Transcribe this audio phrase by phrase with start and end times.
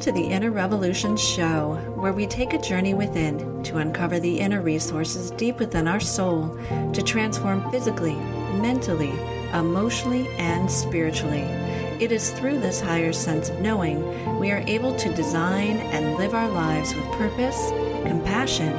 [0.00, 4.62] To the Inner Revolution Show, where we take a journey within to uncover the inner
[4.62, 6.58] resources deep within our soul
[6.94, 9.12] to transform physically, mentally,
[9.52, 11.42] emotionally, and spiritually.
[12.00, 16.32] It is through this higher sense of knowing we are able to design and live
[16.32, 17.68] our lives with purpose,
[18.02, 18.72] compassion,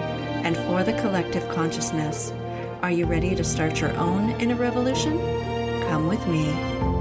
[0.44, 2.34] and for the collective consciousness.
[2.82, 5.20] Are you ready to start your own inner revolution?
[5.88, 7.01] Come with me.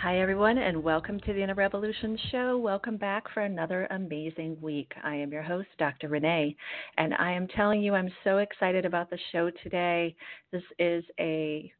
[0.00, 2.56] Hi, everyone, and welcome to the Inner Revolution Show.
[2.56, 4.92] Welcome back for another amazing week.
[5.02, 6.06] I am your host, Dr.
[6.06, 6.54] Renee,
[6.98, 10.14] and I am telling you, I'm so excited about the show today.
[10.52, 11.72] This is a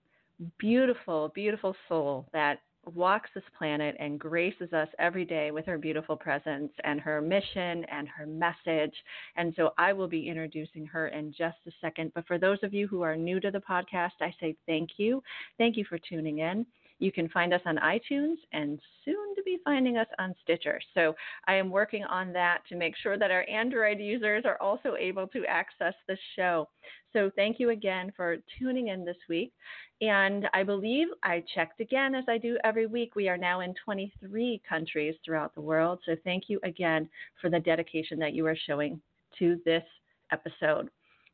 [0.58, 2.58] beautiful, beautiful soul that
[2.94, 7.84] walks this planet and graces us every day with her beautiful presence and her mission
[7.84, 8.94] and her message.
[9.36, 12.12] And so I will be introducing her in just a second.
[12.14, 15.22] But for those of you who are new to the podcast, I say thank you.
[15.56, 16.66] Thank you for tuning in.
[16.98, 20.80] You can find us on iTunes and soon to be finding us on Stitcher.
[20.94, 21.14] So
[21.46, 25.26] I am working on that to make sure that our Android users are also able
[25.28, 26.68] to access the show.
[27.12, 29.52] So thank you again for tuning in this week.
[30.00, 33.16] And I believe I checked again, as I do every week.
[33.16, 36.00] We are now in 23 countries throughout the world.
[36.06, 37.08] So thank you again
[37.40, 39.00] for the dedication that you are showing
[39.38, 39.82] to this
[40.30, 40.90] episode.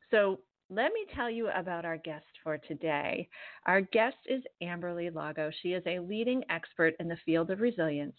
[0.09, 0.39] So
[0.69, 3.29] let me tell you about our guest for today.
[3.65, 5.51] Our guest is Amberly Lago.
[5.61, 8.15] She is a leading expert in the field of resilience,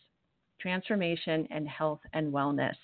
[0.60, 2.74] transformation, and health and wellness.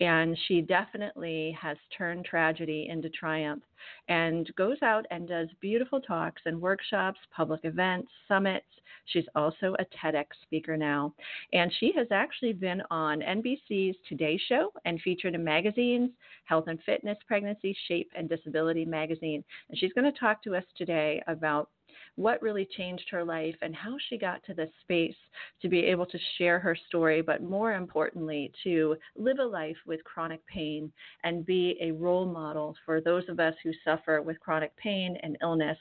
[0.00, 3.62] And she definitely has turned tragedy into triumph
[4.08, 8.66] and goes out and does beautiful talks and workshops, public events, summits.
[9.06, 11.14] She's also a TEDx speaker now.
[11.52, 16.10] And she has actually been on NBC's Today Show and featured in magazines,
[16.44, 19.42] Health and Fitness, Pregnancy, Shape, and Disability magazine.
[19.68, 21.70] And she's going to talk to us today about
[22.16, 25.16] what really changed her life and how she got to this space
[25.60, 30.04] to be able to share her story, but more importantly, to live a life with
[30.04, 30.92] chronic pain
[31.24, 35.38] and be a role model for those of us who suffer with chronic pain and
[35.42, 35.78] illness.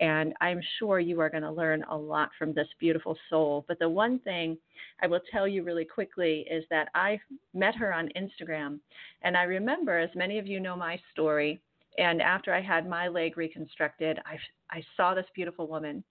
[0.00, 3.64] And I'm sure you are going to learn a lot from this beautiful soul.
[3.68, 4.56] But the one thing
[5.02, 7.20] I will tell you really quickly is that I
[7.52, 8.78] met her on Instagram.
[9.22, 11.60] And I remember, as many of you know my story,
[11.98, 14.38] and after I had my leg reconstructed, I,
[14.70, 16.02] I saw this beautiful woman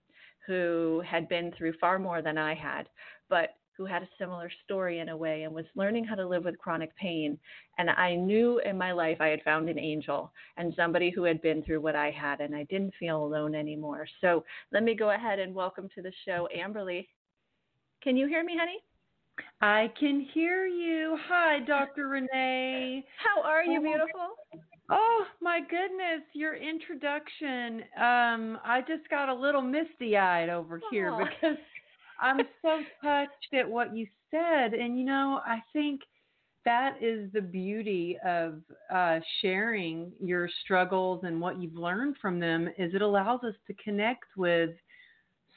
[0.48, 2.90] who had been through far more than I had,
[3.30, 6.46] but who had a similar story in a way and was learning how to live
[6.46, 7.38] with chronic pain.
[7.78, 11.42] And I knew in my life I had found an angel and somebody who had
[11.42, 14.08] been through what I had, and I didn't feel alone anymore.
[14.22, 17.08] So let me go ahead and welcome to the show Amberly.
[18.04, 18.80] Can you hear me, honey?
[19.62, 21.18] I can hear you.
[21.28, 22.08] Hi, Dr.
[22.08, 23.04] Renee.
[23.18, 24.36] How are you, beautiful?
[24.90, 27.84] Oh my goodness, your introduction.
[27.98, 31.58] Um, I just got a little misty eyed over here because
[32.22, 34.74] I'm so touched at what you said.
[34.74, 36.02] And you know, I think
[36.66, 38.62] that is the beauty of
[38.94, 43.74] uh, sharing your struggles and what you've learned from them is it allows us to
[43.84, 44.72] connect with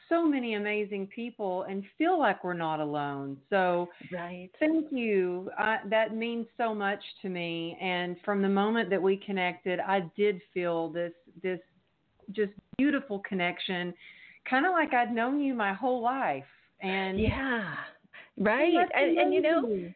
[0.09, 3.37] so many amazing people and feel like we're not alone.
[3.51, 4.51] So Right.
[4.59, 5.51] Thank you.
[5.59, 7.77] I, that means so much to me.
[7.81, 11.13] And from the moment that we connected, I did feel this
[11.43, 11.61] this
[12.33, 13.95] just beautiful connection,
[14.49, 16.45] kind of like I'd known you my whole life.
[16.81, 17.75] And Yeah.
[18.39, 18.75] Right.
[18.95, 19.95] And, and you know, amazing.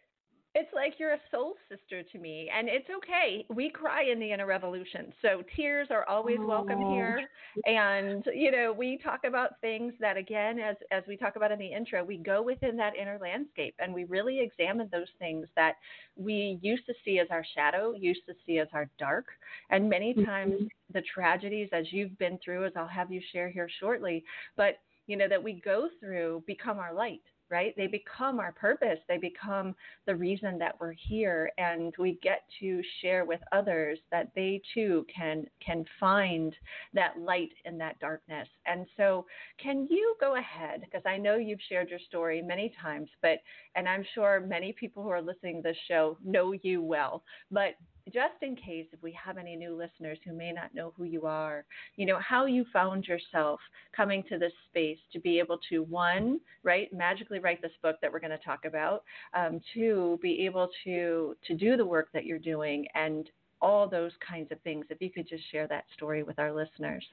[0.54, 3.46] It's like you're a soul sister to me, and it's okay.
[3.54, 6.46] We cry in the inner revolution, so tears are always oh.
[6.46, 7.20] welcome here.
[7.66, 11.58] And you know, we talk about things that, again, as as we talk about in
[11.58, 15.74] the intro, we go within that inner landscape, and we really examine those things that
[16.16, 19.26] we used to see as our shadow, used to see as our dark,
[19.70, 20.66] and many times mm-hmm.
[20.92, 24.24] the tragedies, as you've been through, as I'll have you share here shortly,
[24.56, 27.74] but you know that we go through become our light right?
[27.76, 28.98] They become our purpose.
[29.08, 29.74] They become
[30.06, 35.04] the reason that we're here, and we get to share with others that they too
[35.14, 36.54] can can find
[36.94, 38.48] that light in that darkness.
[38.66, 39.26] And so,
[39.62, 40.82] can you go ahead?
[40.82, 43.38] Because I know you've shared your story many times, but
[43.74, 47.22] and I'm sure many people who are listening to this show know you well.
[47.50, 47.74] But
[48.12, 51.26] just in case if we have any new listeners who may not know who you
[51.26, 51.64] are,
[51.96, 53.60] you know, how you found yourself
[53.96, 58.12] coming to this space to be able to, one, right, magically write this book that
[58.12, 59.02] we're going to talk about,
[59.34, 63.30] um, two, be able to, to do the work that you're doing and
[63.62, 64.86] all those kinds of things.
[64.90, 67.04] If you could just share that story with our listeners.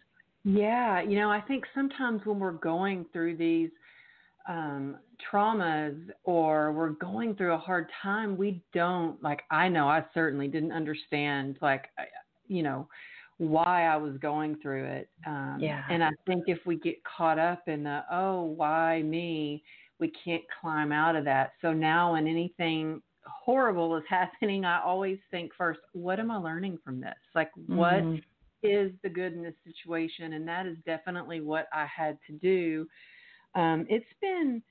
[0.43, 3.69] Yeah, you know, I think sometimes when we're going through these–
[4.47, 4.95] um,
[5.31, 9.41] traumas or we're going through a hard time, we don't like.
[9.51, 11.85] I know I certainly didn't understand like,
[12.47, 12.87] you know,
[13.37, 15.09] why I was going through it.
[15.25, 15.83] Um, yeah.
[15.89, 19.63] And I think if we get caught up in the oh why me,
[19.99, 21.53] we can't climb out of that.
[21.61, 26.79] So now when anything horrible is happening, I always think first, what am I learning
[26.83, 27.15] from this?
[27.35, 28.17] Like what mm-hmm.
[28.63, 30.33] is the good in this situation?
[30.33, 32.87] And that is definitely what I had to do
[33.57, 34.61] um, it's been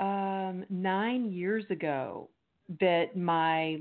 [0.00, 2.28] um, nine years ago
[2.80, 3.80] that my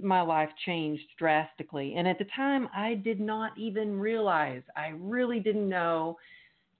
[0.00, 4.62] my life changed drastically, and at the time I did not even realize.
[4.76, 6.16] I really didn't know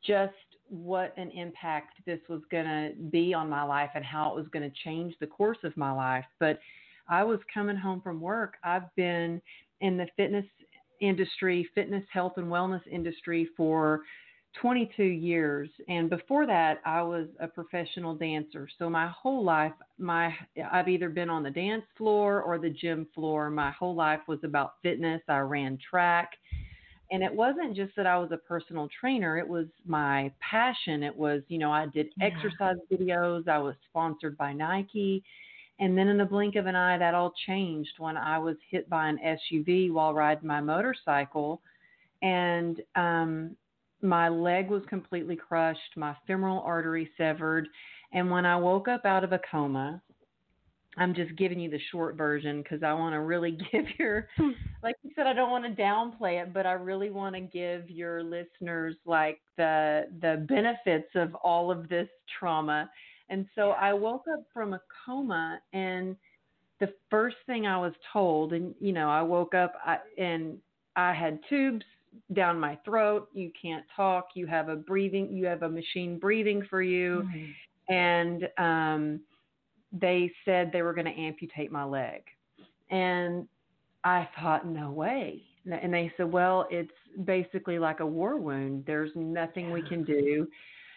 [0.06, 0.32] just
[0.68, 4.46] what an impact this was going to be on my life and how it was
[4.52, 6.24] going to change the course of my life.
[6.38, 6.60] But
[7.08, 8.54] I was coming home from work.
[8.62, 9.42] I've been
[9.80, 10.46] in the fitness
[11.00, 14.00] industry, fitness, health, and wellness industry for
[14.60, 18.68] 22 years and before that I was a professional dancer.
[18.78, 20.32] So my whole life my
[20.72, 23.50] I've either been on the dance floor or the gym floor.
[23.50, 25.20] My whole life was about fitness.
[25.28, 26.30] I ran track.
[27.10, 31.02] And it wasn't just that I was a personal trainer, it was my passion.
[31.02, 32.26] It was, you know, I did yeah.
[32.26, 35.22] exercise videos, I was sponsored by Nike.
[35.80, 38.88] And then in the blink of an eye that all changed when I was hit
[38.88, 41.60] by an SUV while riding my motorcycle
[42.22, 43.56] and um
[44.04, 47.66] my leg was completely crushed, my femoral artery severed,
[48.12, 50.00] and when I woke up out of a coma,
[50.96, 54.28] I'm just giving you the short version because I want to really give your,
[54.82, 57.90] like you said, I don't want to downplay it, but I really want to give
[57.90, 62.08] your listeners like the the benefits of all of this
[62.38, 62.88] trauma.
[63.30, 66.14] And so I woke up from a coma, and
[66.78, 70.58] the first thing I was told, and you know, I woke up I, and
[70.94, 71.84] I had tubes
[72.32, 73.28] down my throat.
[73.32, 74.28] You can't talk.
[74.34, 75.32] You have a breathing.
[75.32, 77.94] You have a machine breathing for you, mm-hmm.
[77.94, 79.20] and um,
[79.92, 82.22] they said they were going to amputate my leg,
[82.90, 83.46] and
[84.04, 85.42] I thought, no way.
[85.70, 86.92] And they said, well, it's
[87.24, 88.84] basically like a war wound.
[88.86, 90.46] There's nothing we can do.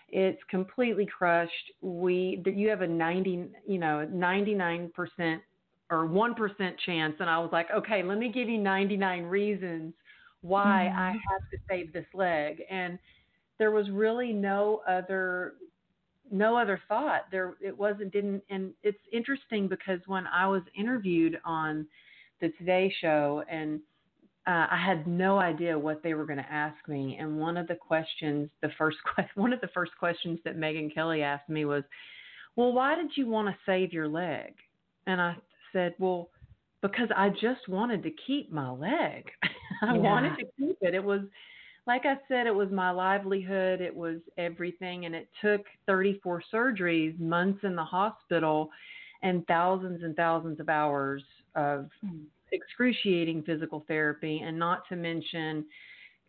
[0.09, 1.71] It's completely crushed.
[1.81, 5.41] We, you have a 90, you know, 99 percent
[5.89, 6.35] or 1%
[6.85, 7.15] chance.
[7.19, 9.93] And I was like, okay, let me give you 99 reasons
[10.41, 10.99] why mm-hmm.
[10.99, 12.61] I have to save this leg.
[12.69, 12.99] And
[13.59, 15.53] there was really no other
[16.29, 17.21] no other thought.
[17.31, 21.87] There it wasn't didn't and it's interesting because when I was interviewed on
[22.41, 23.79] the Today show and
[24.45, 27.17] uh, I had no idea what they were going to ask me.
[27.19, 28.97] And one of the questions, the first
[29.35, 31.83] one of the first questions that Megyn Kelly asked me was,
[32.55, 34.53] "Well, why did you want to save your leg?"
[35.05, 35.35] And I
[35.73, 36.29] said, "Well,
[36.81, 39.29] because I just wanted to keep my leg.
[39.81, 40.01] I yeah.
[40.01, 40.93] wanted to keep it.
[40.93, 41.21] It was
[41.85, 47.17] like I said, it was my livelihood, it was everything and it took 34 surgeries,
[47.17, 48.69] months in the hospital
[49.23, 51.23] and thousands and thousands of hours
[51.55, 52.23] of hmm.
[52.51, 55.65] excruciating physical therapy and not to mention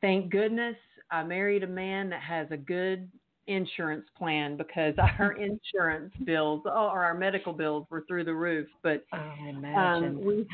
[0.01, 0.77] thank goodness
[1.11, 3.11] I married a man that has a good
[3.49, 8.69] insurance plan because our insurance bills or our medical bills were through the roof.
[8.83, 10.17] But oh, imagine.
[10.17, 10.47] Um, we,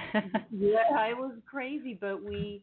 [0.51, 1.99] yeah, it was crazy.
[2.01, 2.63] But we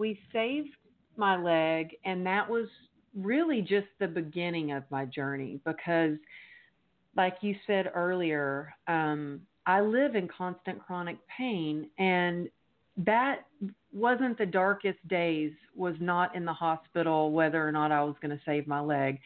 [0.00, 0.70] we saved
[1.16, 2.66] my leg, and that was
[3.14, 6.16] really just the beginning of my journey because,
[7.16, 12.48] like you said earlier, um, I live in constant chronic pain, and
[12.96, 13.42] that
[13.92, 18.36] wasn't the darkest days was not in the hospital whether or not I was going
[18.36, 19.20] to save my leg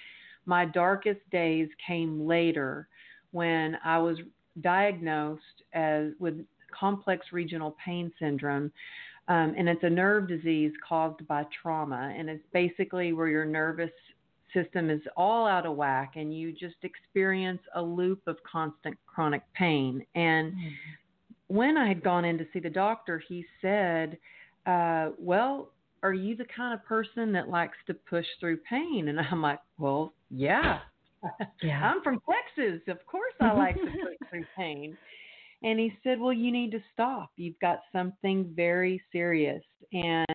[0.47, 2.88] my darkest days came later
[3.33, 4.19] when I was
[4.61, 6.45] diagnosed as with
[6.78, 8.71] complex regional pain syndrome.
[9.28, 12.14] Um, and it's a nerve disease caused by trauma.
[12.16, 13.90] And it's basically where your nervous
[14.52, 19.43] system is all out of whack and you just experience a loop of constant chronic
[19.54, 20.04] pain.
[20.14, 20.69] And mm-hmm.
[21.49, 24.19] when I had gone in to see the doctor, he said,
[24.66, 25.71] uh, Well,
[26.02, 29.09] are you the kind of person that likes to push through pain?
[29.09, 30.81] And I'm like, Well, yeah.
[31.62, 31.90] yeah.
[31.90, 32.81] I'm from Texas.
[32.88, 34.97] Of course I like to push through pain.
[35.64, 37.30] And he said, Well, you need to stop.
[37.37, 40.26] You've got something very serious, and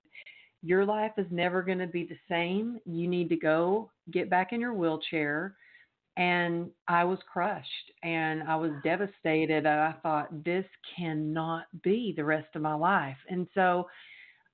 [0.62, 2.79] your life is never going to be the same.
[2.86, 5.55] You need to go get back in your wheelchair.
[6.17, 9.65] And I was crushed and I was devastated.
[9.65, 10.65] I thought, this
[10.98, 13.15] cannot be the rest of my life.
[13.29, 13.88] And so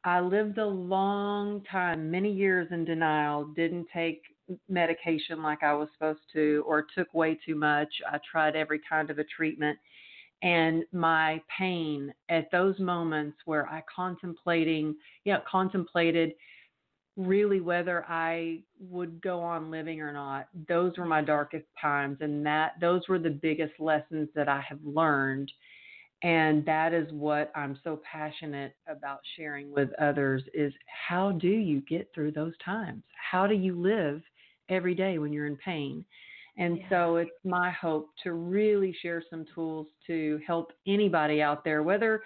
[0.04, 4.22] I lived a long time, many years in denial, didn't take
[4.70, 7.90] medication like I was supposed to, or took way too much.
[8.12, 9.80] I tried every kind of a treatment
[10.46, 14.96] and my pain at those moments where I contemplating,
[15.34, 16.34] know, contemplated
[17.18, 20.48] really whether I would go on living or not.
[20.68, 24.80] Those were my darkest times and that those were the biggest lessons that I have
[24.84, 25.52] learned.
[26.22, 30.72] And that is what I'm so passionate about sharing with others is
[31.08, 33.02] how do you get through those times?
[33.32, 34.22] How do you live
[34.70, 36.06] every day when you're in pain?
[36.58, 36.90] And yeah.
[36.90, 42.22] so it's my hope to really share some tools to help anybody out there, whether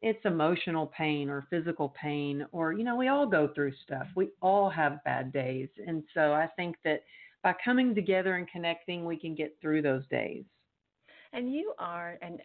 [0.00, 4.06] it's emotional pain or physical pain, or, you know, we all go through stuff.
[4.14, 5.68] We all have bad days.
[5.86, 7.02] And so I think that
[7.42, 10.44] by coming together and connecting, we can get through those days.
[11.32, 12.38] And you are an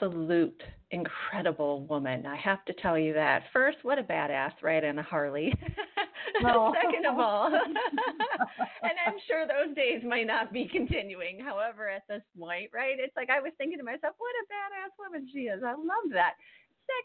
[0.00, 2.24] absolute incredible woman.
[2.24, 3.42] I have to tell you that.
[3.52, 4.82] First, what a badass, right?
[4.82, 5.52] In a Harley.
[6.42, 6.72] No.
[6.74, 7.46] Second of all,
[8.82, 11.40] and I'm sure those days might not be continuing.
[11.40, 12.96] However, at this point, right?
[12.98, 15.62] It's like I was thinking to myself, what a badass woman she is.
[15.64, 16.34] I love that.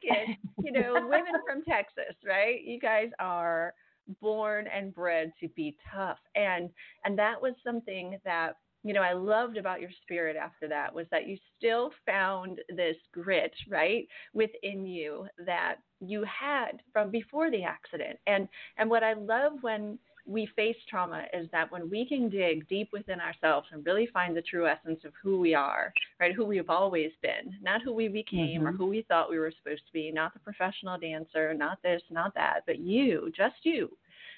[0.02, 2.64] Second, you know, women from Texas, right?
[2.64, 3.74] You guys are
[4.22, 6.70] born and bred to be tough, and
[7.04, 8.54] and that was something that
[8.86, 12.96] you know, I loved about your spirit after that was that you still found this
[13.12, 18.20] grit, right, within you that you had from before the accident.
[18.28, 22.68] And and what I love when we face trauma is that when we can dig
[22.68, 26.46] deep within ourselves and really find the true essence of who we are, right, who
[26.46, 28.68] we've always been, not who we became mm-hmm.
[28.68, 32.04] or who we thought we were supposed to be, not the professional dancer, not this,
[32.12, 33.90] not that, but you, just you,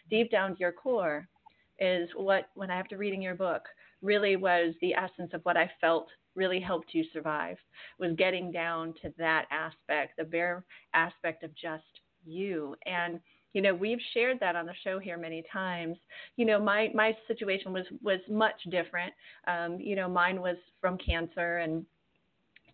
[0.09, 1.27] deep down to your core
[1.79, 3.63] is what when I after reading your book
[4.01, 7.57] really was the essence of what I felt really helped you survive
[7.99, 10.63] was getting down to that aspect, the bare
[10.93, 11.83] aspect of just
[12.25, 12.75] you.
[12.85, 13.19] And
[13.53, 15.97] you know, we've shared that on the show here many times.
[16.35, 19.13] You know, my my situation was was much different.
[19.47, 21.83] Um, you know, mine was from cancer and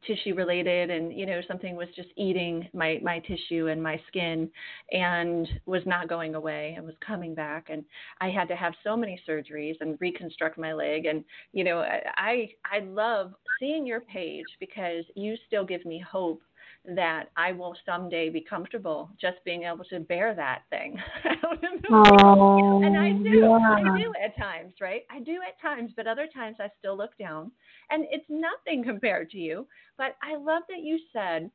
[0.05, 4.50] tissue related and you know something was just eating my my tissue and my skin
[4.91, 7.67] and was not going away and was coming back.
[7.69, 7.83] And
[8.22, 11.05] I had to have so many surgeries and reconstruct my leg.
[11.05, 16.41] And you know I I love seeing your page because you still give me hope
[16.85, 20.97] that I will someday be comfortable just being able to bear that thing.
[21.89, 23.39] oh, and I do.
[23.39, 23.91] Yeah.
[23.93, 25.03] I do at times, right?
[25.09, 27.51] I do at times, but other times I still look down.
[27.89, 29.67] And it's nothing compared to you.
[29.97, 31.49] But I love that you said,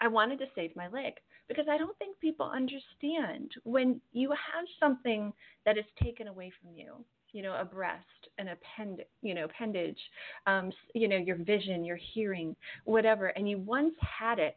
[0.00, 1.14] I wanted to save my leg
[1.46, 5.32] because I don't think people understand when you have something
[5.66, 7.04] that is taken away from you
[7.34, 8.04] you know, a breast,
[8.38, 9.98] an append, you know, appendage,
[10.46, 12.54] um, you know, your vision, your hearing,
[12.84, 14.56] whatever, and you once had it,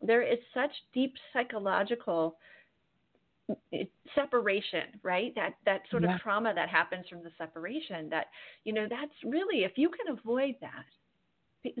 [0.00, 2.36] there is such deep psychological
[4.14, 6.14] separation right that that sort yeah.
[6.14, 8.26] of trauma that happens from the separation that
[8.64, 10.84] you know that's really if you can avoid that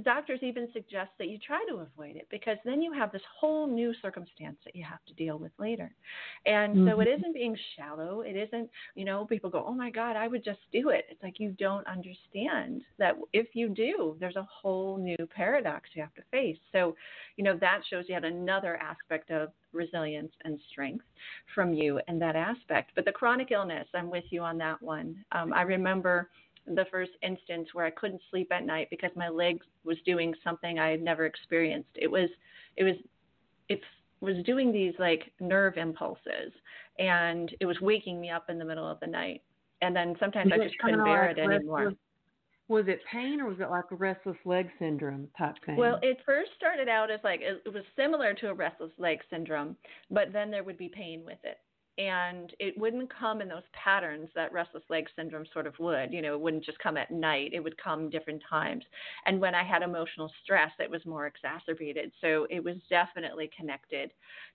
[0.02, 3.66] doctors even suggest that you try to avoid it because then you have this whole
[3.66, 5.94] new circumstance that you have to deal with later.
[6.44, 6.88] And mm-hmm.
[6.88, 7.20] so it mm-hmm.
[7.20, 8.22] isn't being shallow.
[8.22, 11.06] It isn't, you know, people go, oh my God, I would just do it.
[11.10, 16.02] It's like you don't understand that if you do, there's a whole new paradox you
[16.02, 16.58] have to face.
[16.72, 16.96] So,
[17.36, 21.04] you know, that shows yet another aspect of resilience and strength
[21.54, 22.92] from you in that aspect.
[22.94, 25.16] But the chronic illness, I'm with you on that one.
[25.32, 26.30] Um, I remember
[26.66, 30.78] the first instance where I couldn't sleep at night because my leg was doing something
[30.78, 31.90] I had never experienced.
[31.94, 32.28] It was
[32.76, 32.94] it was
[33.68, 33.80] it
[34.20, 36.52] was doing these like nerve impulses
[36.98, 39.42] and it was waking me up in the middle of the night.
[39.82, 41.92] And then sometimes was I just couldn't bear like it anymore.
[42.68, 45.76] Was it pain or was it like a restless leg syndrome type thing?
[45.76, 49.76] Well, it first started out as like it was similar to a restless leg syndrome,
[50.10, 51.58] but then there would be pain with it
[51.98, 56.20] and it wouldn't come in those patterns that restless leg syndrome sort of would you
[56.20, 58.84] know it wouldn't just come at night it would come different times.
[59.24, 62.12] And when i had emotional stress it was more exacerbated.
[62.20, 64.10] So it was definitely connected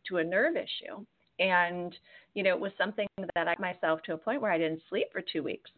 [0.07, 1.03] to a nerve issue.
[1.39, 1.95] And
[2.33, 5.07] you know it was something that i myself to a point where i didn't sleep
[5.11, 5.71] for two weeks.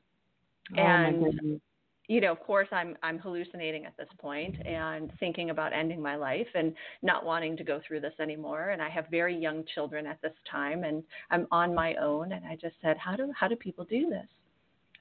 [0.78, 1.60] Oh, and
[2.08, 6.16] you know, of course, I'm I'm hallucinating at this point and thinking about ending my
[6.16, 8.70] life and not wanting to go through this anymore.
[8.70, 12.34] And I have very young children at this time, and I'm on my own.
[12.34, 14.28] And I just said, how do how do people do this?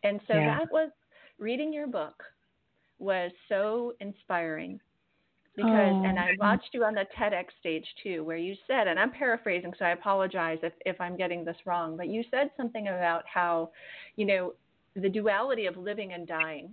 [0.04, 0.59] And so yeah.
[0.59, 0.90] that was
[1.38, 2.23] reading your book
[2.99, 4.78] was so inspiring
[5.56, 6.04] because oh.
[6.04, 9.73] and I watched you on the TEDx stage too where you said and I'm paraphrasing
[9.78, 13.71] so I apologize if if I'm getting this wrong but you said something about how
[14.16, 14.54] you know
[14.94, 16.71] the duality of living and dying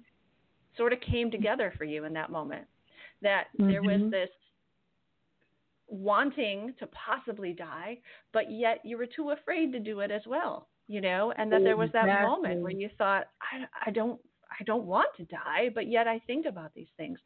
[0.77, 2.65] sort of came together for you in that moment.
[3.21, 3.69] That mm-hmm.
[3.69, 4.09] there was mm-hmm.
[4.11, 4.29] this
[5.88, 7.97] wanting to possibly die,
[8.31, 11.63] but yet you were too afraid to do it as well, you know, and that
[11.63, 12.29] there was that exactly.
[12.29, 14.19] moment where you thought, I, I don't,
[14.51, 17.19] I don't want to die, but yet I think about these things.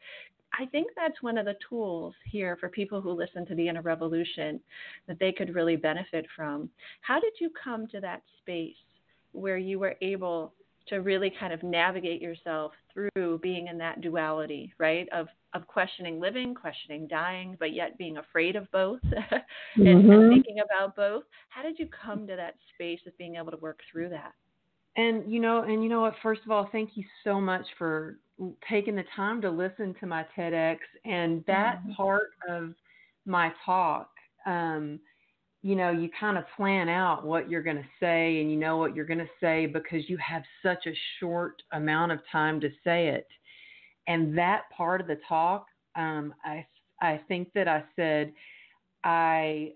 [0.59, 3.81] I think that's one of the tools here for people who listen to the inner
[3.81, 4.59] revolution
[5.07, 6.69] that they could really benefit from.
[7.01, 8.75] How did you come to that space
[9.31, 10.53] where you were able
[10.88, 15.08] to really kind of navigate yourself through being in that duality, right?
[15.13, 19.00] Of of questioning living, questioning dying, but yet being afraid of both
[19.75, 20.12] and, mm-hmm.
[20.12, 21.24] and thinking about both.
[21.50, 24.34] How did you come to that space of being able to work through that?
[24.96, 26.16] And you know, and you know what?
[26.22, 28.18] First of all, thank you so much for
[28.70, 31.94] taking the time to listen to my TEDx and that mm-hmm.
[31.94, 32.74] part of
[33.25, 34.10] my talk.
[34.46, 35.00] Um,
[35.63, 38.75] you know, you kind of plan out what you're going to say and you know
[38.75, 42.70] what you're going to say because you have such a short amount of time to
[42.84, 43.27] say it.
[44.05, 45.65] And that part of the talk,
[45.96, 46.65] um, I,
[47.01, 48.34] I think that I said
[49.05, 49.72] I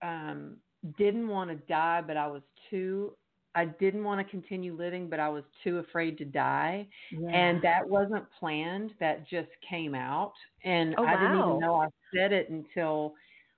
[0.00, 0.58] um,
[0.96, 3.16] didn't want to die, but I was too,
[3.56, 6.86] I didn't want to continue living, but I was too afraid to die.
[7.10, 7.30] Yeah.
[7.30, 8.92] And that wasn't planned.
[9.00, 10.34] That just came out.
[10.62, 11.20] And oh, I wow.
[11.20, 13.14] didn't even know I said it until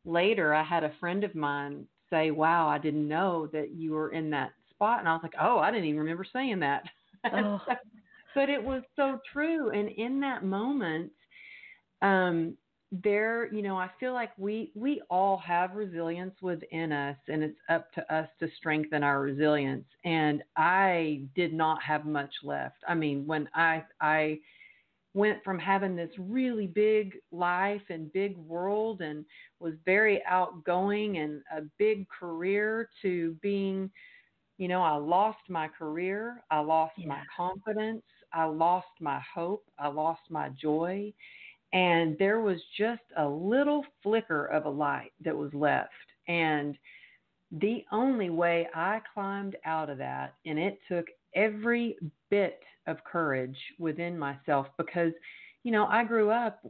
[0.08, 4.10] later, I had a friend of mine say, Wow, I didn't know that you were
[4.10, 5.00] in that spot.
[5.00, 6.84] And I was like, Oh, I didn't even remember saying that.
[7.32, 7.60] Oh.
[8.36, 9.70] but it was so true.
[9.70, 11.10] And in that moment,
[12.00, 12.56] um,
[12.92, 17.58] there, you know, I feel like we we all have resilience within us, and it's
[17.68, 19.84] up to us to strengthen our resilience.
[20.04, 22.76] And I did not have much left.
[22.86, 24.38] I mean, when I I
[25.14, 29.24] went from having this really big life and big world and
[29.60, 33.90] was very outgoing and a big career to being,
[34.58, 37.08] you know, I lost my career, I lost yeah.
[37.08, 38.02] my confidence,
[38.32, 41.12] I lost my hope, I lost my joy.
[41.72, 45.92] And there was just a little flicker of a light that was left.
[46.28, 46.78] And
[47.50, 51.96] the only way I climbed out of that, and it took every
[52.30, 55.12] bit of courage within myself because,
[55.62, 56.60] you know, I grew up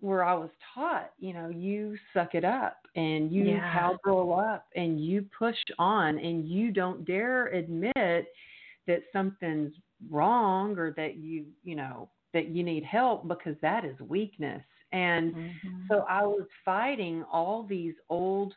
[0.00, 3.72] where I was taught, you know, you suck it up and you yeah.
[3.72, 9.72] cowgirl up and you push on and you don't dare admit that something's
[10.10, 14.62] wrong or that you, you know, that you need help because that is weakness.
[14.92, 15.80] And mm-hmm.
[15.90, 18.54] so I was fighting all these old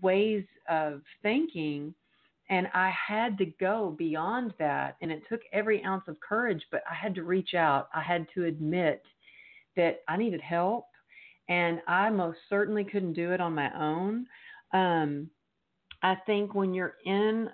[0.00, 1.94] ways of thinking
[2.52, 4.96] and I had to go beyond that.
[5.00, 7.88] And it took every ounce of courage, but I had to reach out.
[7.94, 9.02] I had to admit
[9.74, 10.84] that I needed help.
[11.48, 14.26] And I most certainly couldn't do it on my own.
[14.74, 15.30] Um,
[16.02, 17.48] I think when you're in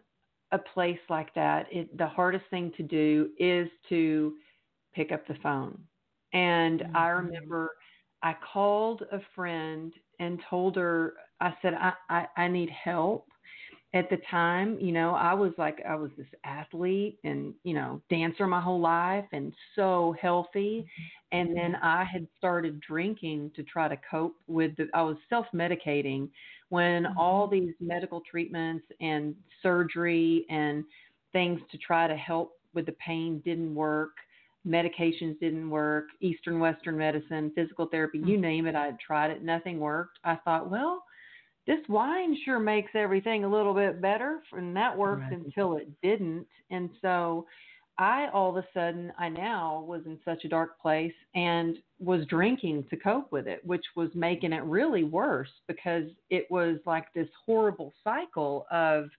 [0.50, 4.34] a place like that, it, the hardest thing to do is to
[4.96, 5.78] pick up the phone.
[6.32, 6.96] And mm-hmm.
[6.96, 7.70] I remember
[8.24, 13.28] I called a friend and told her, I said, I, I, I need help
[13.94, 18.02] at the time, you know, I was like, I was this athlete and, you know,
[18.10, 20.84] dancer my whole life and so healthy.
[20.84, 21.38] Mm-hmm.
[21.38, 25.46] And then I had started drinking to try to cope with the, I was self
[25.54, 26.28] medicating
[26.68, 27.18] when mm-hmm.
[27.18, 30.84] all these medical treatments and surgery and
[31.32, 34.12] things to try to help with the pain didn't work.
[34.66, 38.42] Medications didn't work, Eastern Western medicine, physical therapy, you mm-hmm.
[38.42, 40.18] name it, I had tried it, nothing worked.
[40.24, 41.04] I thought, well,
[41.68, 45.32] this wine sure makes everything a little bit better and that worked right.
[45.32, 47.46] until it didn't and so
[47.98, 52.24] i all of a sudden i now was in such a dark place and was
[52.26, 57.04] drinking to cope with it which was making it really worse because it was like
[57.14, 59.10] this horrible cycle of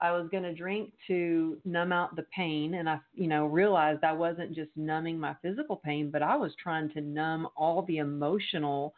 [0.00, 4.04] i was going to drink to numb out the pain and i you know realized
[4.04, 7.96] i wasn't just numbing my physical pain but i was trying to numb all the
[7.98, 8.94] emotional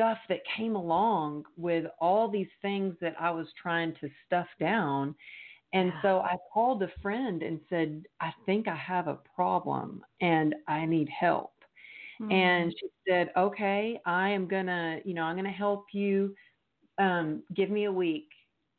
[0.00, 5.14] stuff that came along with all these things that I was trying to stuff down.
[5.74, 10.54] And so I called a friend and said, I think I have a problem and
[10.66, 11.52] I need help.
[12.20, 12.32] Mm-hmm.
[12.32, 16.34] And she said, Okay, I am going to, you know, I'm going to help you.
[16.98, 18.28] Um, give me a week.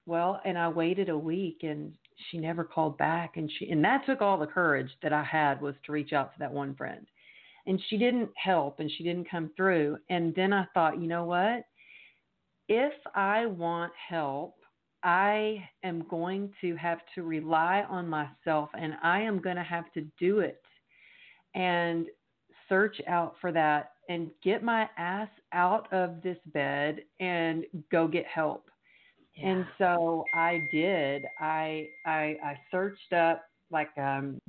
[0.06, 1.94] Well, and I waited a week and
[2.30, 3.38] she never called back.
[3.38, 6.34] And she, and that took all the courage that I had was to reach out
[6.34, 7.06] to that one friend
[7.68, 9.98] and she didn't help and she didn't come through.
[10.10, 11.64] And then I thought, you know what?
[12.68, 14.56] If I want help,
[15.04, 19.92] I am going to have to rely on myself and I am going to have
[19.94, 20.62] to do it
[21.56, 22.08] and
[22.70, 28.26] search out for that and get my ass out of this bed and go get
[28.26, 28.70] help.
[29.36, 29.50] Yeah.
[29.50, 31.24] And so I did.
[31.40, 34.40] I I I searched up like um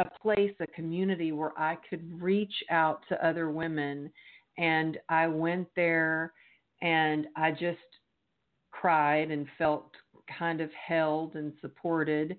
[0.00, 4.10] a place, a community where I could reach out to other women.
[4.58, 6.32] And I went there
[6.82, 7.78] and I just
[8.70, 9.90] cried and felt
[10.38, 12.36] kind of held and supported.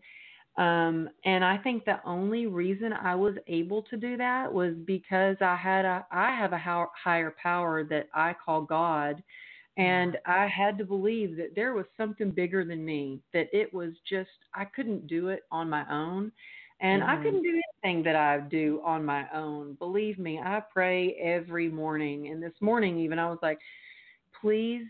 [0.58, 5.38] Um, and I think the only reason I was able to do that was because
[5.40, 6.62] I had a I have a
[7.04, 9.24] higher power that I call God,
[9.78, 13.22] and I had to believe that there was something bigger than me.
[13.34, 16.34] That it was just I couldn't do it on my own,
[16.82, 17.12] and mm-hmm.
[17.12, 19.76] I couldn't do anything that I do on my own.
[19.76, 22.30] Believe me, I pray every morning.
[22.30, 23.60] And this morning, even, I was like,
[24.42, 24.86] please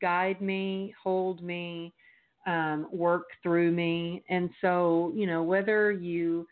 [0.00, 1.92] guide me, hold me,
[2.46, 4.24] um, work through me.
[4.30, 6.46] And so, you know, whether you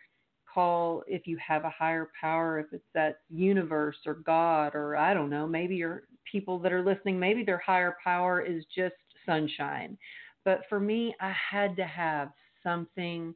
[0.52, 5.14] call, if you have a higher power, if it's that universe or God, or I
[5.14, 9.96] don't know, maybe your people that are listening, maybe their higher power is just sunshine.
[10.44, 12.30] But for me, I had to have
[12.62, 13.34] something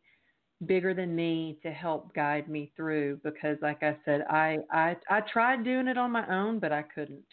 [0.67, 5.21] bigger than me to help guide me through because like I said, I I I
[5.21, 7.25] tried doing it on my own, but I couldn't.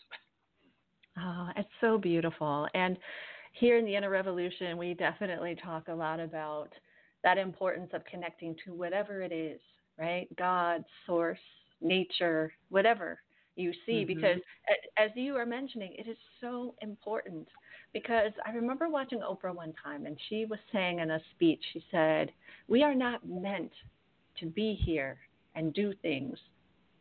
[1.20, 2.68] Oh, it's so beautiful.
[2.74, 2.98] And
[3.54, 6.70] here in the Inner Revolution, we definitely talk a lot about
[7.24, 9.60] that importance of connecting to whatever it is,
[9.98, 10.28] right?
[10.38, 11.40] God, source,
[11.82, 13.20] nature, whatever
[13.56, 14.14] you see, mm-hmm.
[14.14, 14.38] because
[14.98, 17.48] as you are mentioning, it is so important
[18.02, 21.84] because I remember watching Oprah one time and she was saying in a speech, she
[21.90, 22.32] said,
[22.68, 23.72] We are not meant
[24.40, 25.18] to be here
[25.56, 26.38] and do things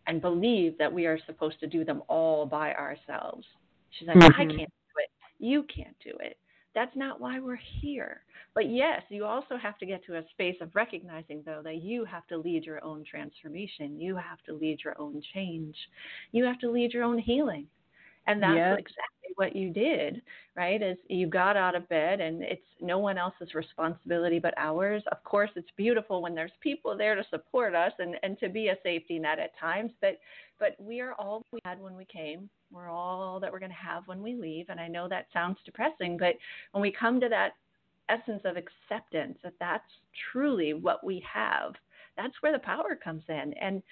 [0.06, 3.44] and believe that we are supposed to do them all by ourselves.
[3.90, 4.40] She's like, mm-hmm.
[4.40, 5.10] I can't do it.
[5.38, 6.38] You can't do it.
[6.74, 8.22] That's not why we're here.
[8.54, 12.06] But yes, you also have to get to a space of recognizing, though, that you
[12.06, 14.00] have to lead your own transformation.
[14.00, 15.76] You have to lead your own change.
[16.32, 17.66] You have to lead your own healing.
[18.26, 18.76] And that's yes.
[18.78, 20.22] exactly what you did,
[20.56, 20.82] right?
[20.82, 25.02] Is you got out of bed and it's no one else's responsibility but ours.
[25.12, 28.68] Of course, it's beautiful when there's people there to support us and, and to be
[28.68, 30.18] a safety net at times, but
[30.58, 32.48] but we are all we had when we came.
[32.72, 34.66] We're all that we're going to have when we leave.
[34.70, 36.34] And I know that sounds depressing, but
[36.72, 37.52] when we come to that
[38.08, 39.84] essence of acceptance that that's
[40.32, 41.74] truly what we have,
[42.16, 43.52] that's where the power comes in.
[43.60, 43.82] And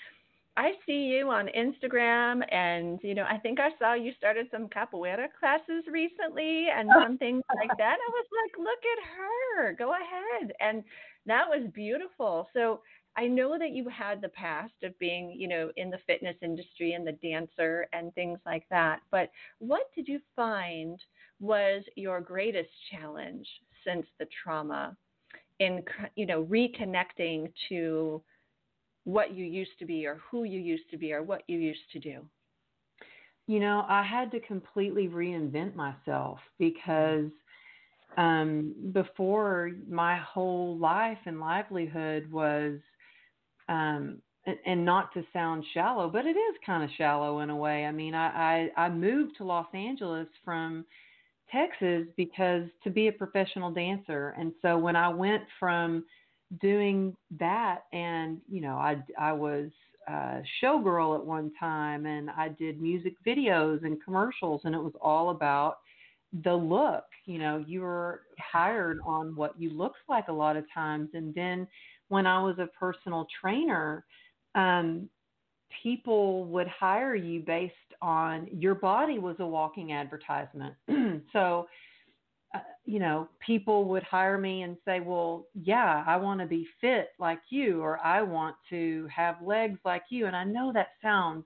[0.56, 4.68] I see you on Instagram, and you know, I think I saw you started some
[4.68, 7.02] capoeira classes recently and oh.
[7.02, 7.96] some things like that.
[7.98, 10.84] I was like, look at her, go ahead, and
[11.26, 12.48] that was beautiful.
[12.52, 12.82] So
[13.16, 16.92] I know that you had the past of being, you know, in the fitness industry
[16.92, 19.00] and the dancer and things like that.
[19.10, 21.00] But what did you find
[21.40, 23.46] was your greatest challenge
[23.86, 24.96] since the trauma
[25.60, 25.82] in,
[26.16, 28.22] you know, reconnecting to
[29.04, 31.90] what you used to be or who you used to be or what you used
[31.92, 32.24] to do?
[33.46, 37.30] You know, I had to completely reinvent myself because
[38.16, 42.78] um, before my whole life and livelihood was,
[43.68, 47.56] um, and, and not to sound shallow, but it is kind of shallow in a
[47.56, 47.84] way.
[47.84, 50.84] I mean, I, I, I moved to Los Angeles from
[51.52, 54.34] Texas because to be a professional dancer.
[54.38, 56.04] And so when I went from
[56.60, 57.82] doing that.
[57.92, 59.70] And you know i i was
[60.08, 64.92] a showgirl at one time and i did music videos and commercials and it was
[65.00, 65.78] all about
[66.44, 67.04] the look.
[67.26, 71.10] You know you were hired on what you looked like a lot of times.
[71.14, 71.66] And then
[72.08, 74.04] when i was a personal trainer
[74.54, 75.08] um
[75.82, 80.74] people would hire you based on your body was a walking advertisement.
[81.32, 81.66] So
[82.54, 86.66] uh, you know, people would hire me and say, well, yeah, I want to be
[86.80, 90.26] fit like you, or I want to have legs like you.
[90.26, 91.44] And I know that sounds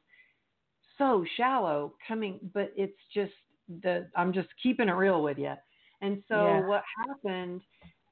[0.99, 3.33] so shallow coming, but it's just
[3.83, 5.55] the, I'm just keeping it real with you.
[6.01, 6.67] And so yeah.
[6.67, 7.61] what happened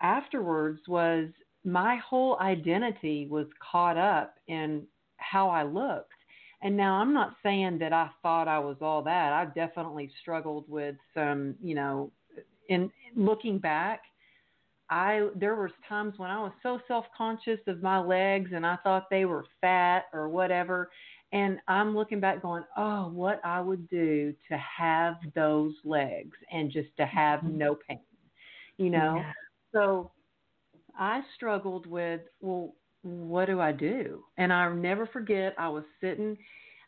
[0.00, 1.28] afterwards was
[1.64, 6.12] my whole identity was caught up in how I looked.
[6.62, 9.32] And now I'm not saying that I thought I was all that.
[9.32, 12.10] I definitely struggled with some, you know,
[12.68, 14.02] in looking back,
[14.88, 19.10] I there was times when I was so self-conscious of my legs and I thought
[19.10, 20.90] they were fat or whatever
[21.32, 26.70] and I'm looking back going, "Oh, what I would do to have those legs and
[26.70, 27.58] just to have mm-hmm.
[27.58, 28.00] no pain."
[28.76, 29.16] You know?
[29.16, 29.32] Yeah.
[29.72, 30.12] So
[30.96, 34.24] I struggled with, well, what do I do?
[34.38, 36.36] And I'll never forget I was sitting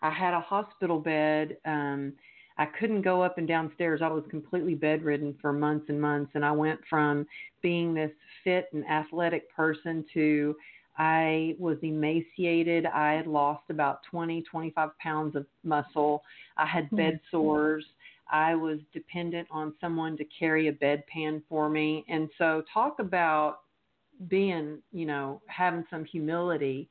[0.03, 2.13] I had a hospital bed um
[2.59, 4.01] I couldn't go up and downstairs.
[4.03, 6.33] I was completely bedridden for months and months.
[6.35, 7.27] And I went from
[7.63, 8.11] being this
[8.45, 10.57] fit and athletic person to
[10.99, 12.85] I was emaciated.
[12.87, 16.25] I had lost about 20, 25 pounds of muscle.
[16.57, 17.37] I had bed mm-hmm.
[17.37, 17.85] sores.
[18.31, 22.05] I was dependent on someone to carry a bedpan for me.
[22.09, 23.61] And so, talk about
[24.27, 26.89] being, you know, having some humility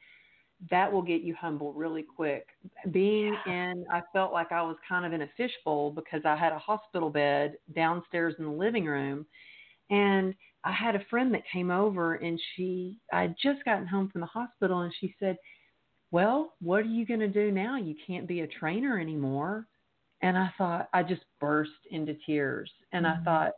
[0.72, 2.48] that will get you humble really quick.
[2.92, 3.72] Being yeah.
[3.72, 6.60] in, I felt like I was kind of in a fishbowl because I had a
[6.60, 9.26] hospital bed downstairs in the living room.
[9.90, 14.10] And I had a friend that came over and she, I had just gotten home
[14.10, 15.38] from the hospital and she said,
[16.12, 17.78] Well, what are you going to do now?
[17.78, 19.68] You can't be a trainer anymore.
[20.24, 22.72] And I thought, I just burst into tears.
[22.92, 23.22] And mm-hmm.
[23.22, 23.52] I thought,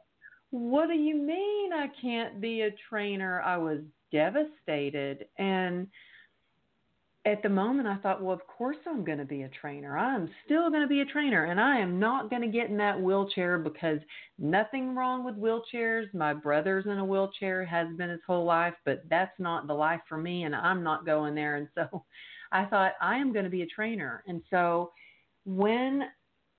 [0.51, 3.41] What do you mean I can't be a trainer?
[3.41, 3.79] I was
[4.11, 5.25] devastated.
[5.37, 5.87] And,
[7.31, 9.97] at the moment I thought, well, of course I'm going to be a trainer.
[9.97, 12.77] I'm still going to be a trainer and I am not going to get in
[12.77, 13.99] that wheelchair because
[14.37, 16.13] nothing wrong with wheelchairs.
[16.13, 20.01] My brother's in a wheelchair, has been his whole life, but that's not the life
[20.09, 21.55] for me and I'm not going there.
[21.55, 22.03] And so
[22.51, 24.23] I thought I am going to be a trainer.
[24.27, 24.91] And so
[25.45, 26.03] when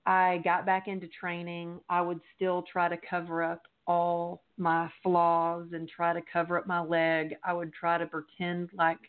[0.05, 5.67] I got back into training, I would still try to cover up all my flaws
[5.73, 7.35] and try to cover up my leg.
[7.43, 8.99] I would try to pretend like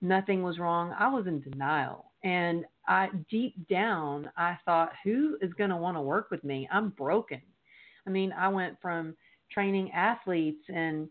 [0.00, 0.94] nothing was wrong.
[0.98, 2.12] I was in denial.
[2.24, 6.68] And I deep down I thought, who is going to want to work with me?
[6.72, 7.40] I'm broken.
[8.06, 9.16] I mean, I went from
[9.50, 11.08] training athletes and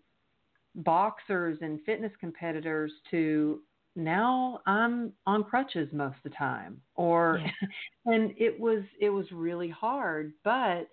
[0.75, 3.61] boxers and fitness competitors to
[3.95, 7.67] now I'm on crutches most of the time or yeah.
[8.13, 10.89] and it was it was really hard but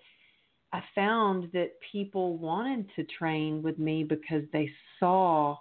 [0.72, 5.56] I found that people wanted to train with me because they saw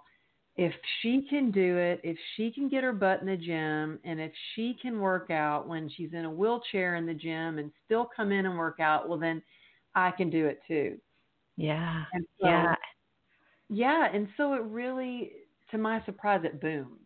[0.56, 4.20] if she can do it, if she can get her butt in the gym, and
[4.20, 8.08] if she can work out when she's in a wheelchair in the gym and still
[8.14, 9.42] come in and work out, well, then
[9.94, 10.98] I can do it too.
[11.56, 12.04] Yeah.
[12.12, 12.74] So, yeah.
[13.70, 14.08] Yeah.
[14.12, 15.32] And so it really,
[15.70, 16.98] to my surprise, it boomed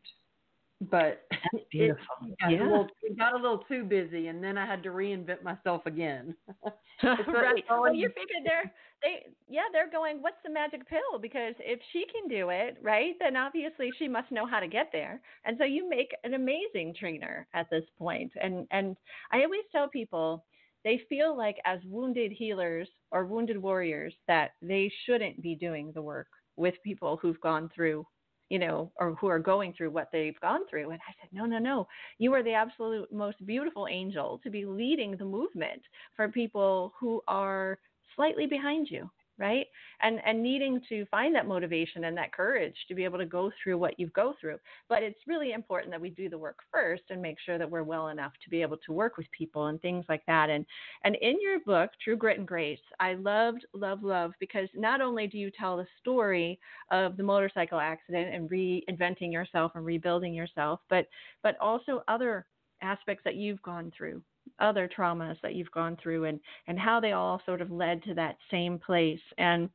[0.81, 1.27] but
[1.71, 2.05] beautiful.
[2.23, 2.63] It, got, yeah.
[2.63, 5.87] a little, it got a little too busy, and then I had to reinvent myself
[5.87, 6.35] again.
[7.03, 7.65] right.
[7.69, 10.23] Well, you're figuring they're they yeah they're going.
[10.23, 11.19] What's the magic pill?
[11.21, 14.89] Because if she can do it, right, then obviously she must know how to get
[14.93, 15.21] there.
[15.45, 18.33] And so you make an amazing trainer at this point.
[18.43, 18.97] And and
[19.31, 20.45] I always tell people
[20.85, 26.03] they feel like as wounded healers or wounded warriors that they shouldn't be doing the
[26.03, 28.07] work with people who've gone through
[28.49, 30.91] you know, or who are going through what they've gone through.
[30.91, 31.89] And I said, no, no, no.
[32.19, 35.83] You are the absolute most beautiful angel to be leading the movement
[36.15, 37.79] for people who are
[38.15, 39.67] slightly behind you right?
[40.03, 43.51] And and needing to find that motivation and that courage to be able to go
[43.63, 44.59] through what you go through.
[44.89, 47.83] But it's really important that we do the work first and make sure that we're
[47.83, 50.51] well enough to be able to work with people and things like that.
[50.51, 50.65] And
[51.05, 55.27] and in your book true grit and grace i loved love love because not only
[55.27, 56.59] do you tell the story
[56.91, 61.07] of the motorcycle accident and reinventing yourself and rebuilding yourself but
[61.43, 62.47] but also other
[62.83, 64.23] aspects that you've gone through
[64.59, 68.15] other traumas that you've gone through and and how they all sort of led to
[68.15, 69.69] that same place and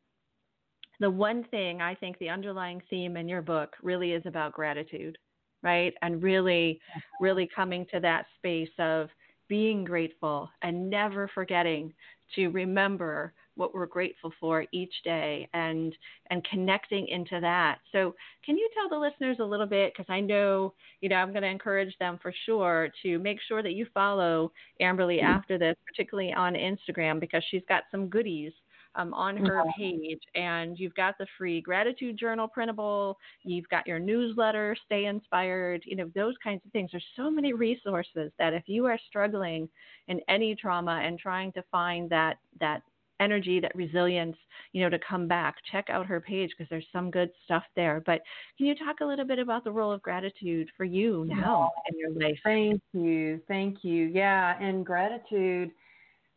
[1.01, 5.17] the one thing I think the underlying theme in your book really is about gratitude,
[5.63, 5.93] right?
[6.03, 6.79] And really,
[7.19, 9.09] really coming to that space of
[9.49, 11.91] being grateful and never forgetting
[12.35, 15.95] to remember what we're grateful for each day and
[16.29, 17.79] and connecting into that.
[17.91, 21.31] So, can you tell the listeners a little bit because I know, you know, I'm
[21.31, 25.27] going to encourage them for sure to make sure that you follow Amberly mm-hmm.
[25.27, 28.53] after this, particularly on Instagram because she's got some goodies
[28.95, 30.21] um, on her page.
[30.35, 35.95] And you've got the free gratitude journal printable, you've got your newsletter, Stay Inspired, you
[35.95, 36.89] know, those kinds of things.
[36.91, 39.69] There's so many resources that if you are struggling
[40.07, 42.83] in any trauma and trying to find that, that
[43.21, 44.35] energy, that resilience,
[44.73, 45.55] you know, to come back.
[45.71, 48.01] Check out her page because there's some good stuff there.
[48.05, 48.21] But
[48.57, 51.99] can you talk a little bit about the role of gratitude for you now in
[51.99, 52.39] your life?
[52.43, 53.41] Thank you.
[53.47, 54.07] Thank you.
[54.07, 54.57] Yeah.
[54.59, 55.71] And gratitude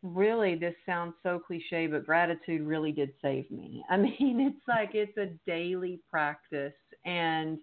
[0.05, 4.91] really this sounds so cliche but gratitude really did save me i mean it's like
[4.93, 6.75] it's a daily practice
[7.07, 7.59] and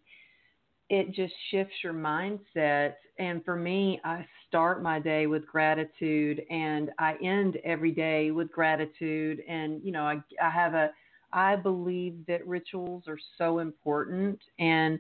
[0.92, 2.96] it just shifts your mindset.
[3.18, 8.52] And for me, I start my day with gratitude and I end every day with
[8.52, 9.42] gratitude.
[9.48, 10.92] And, you know, I, I have a,
[11.32, 14.38] I believe that rituals are so important.
[14.60, 15.00] And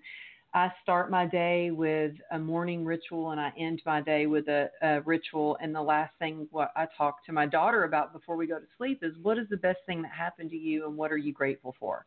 [0.54, 4.69] I start my day with a morning ritual and I end my day with a,
[4.82, 5.58] a ritual.
[5.62, 8.65] And the last thing what I talk to my daughter about before we go to
[8.77, 11.34] sleep is what is the best thing that happened to you and what are you
[11.34, 12.06] grateful for?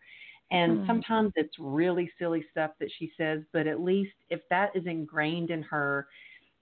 [0.51, 0.87] And mm.
[0.87, 5.51] sometimes it's really silly stuff that she says, but at least if that is ingrained
[5.51, 6.07] in her,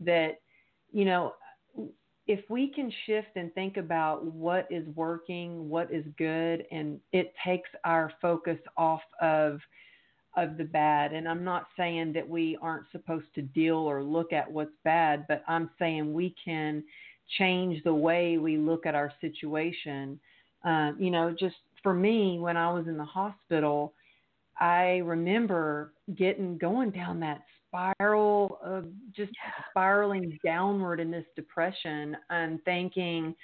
[0.01, 0.41] that,
[0.93, 1.35] you know,
[2.27, 7.35] if we can shift and think about what is working, what is good, and it
[7.45, 9.61] takes our focus off of
[10.35, 11.13] of the bad.
[11.13, 15.27] And I'm not saying that we aren't supposed to deal or look at what's bad,
[15.29, 16.83] but I'm saying we can
[17.39, 20.19] change the way we look at our situation.
[20.65, 23.95] Uh, you know, just for me, when I was in the hospital,
[24.61, 29.33] I remember getting going down that spiral of just
[29.71, 33.35] spiraling downward in this depression and thinking,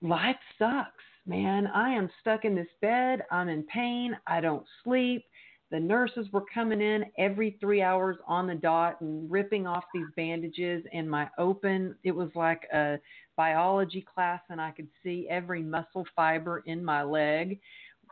[0.00, 1.66] life sucks, man.
[1.68, 3.24] I am stuck in this bed.
[3.30, 4.16] I'm in pain.
[4.26, 5.24] I don't sleep.
[5.70, 10.06] The nurses were coming in every three hours on the dot and ripping off these
[10.16, 10.82] bandages.
[10.94, 12.98] And my open, it was like a
[13.36, 17.60] biology class, and I could see every muscle fiber in my leg,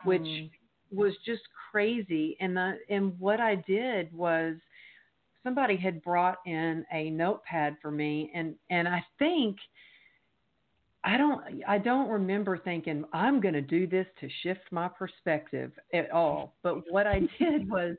[0.03, 0.51] which mm.
[0.91, 1.41] was just
[1.71, 2.37] crazy.
[2.39, 4.55] And the and what I did was
[5.43, 9.57] somebody had brought in a notepad for me, and and I think.
[11.07, 15.71] I don't I don't remember thinking I'm going to do this to shift my perspective
[15.93, 16.55] at all.
[16.63, 17.95] But what I did was